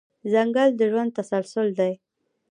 [0.31, 1.93] ځنګل د ژوند تسلسل دی.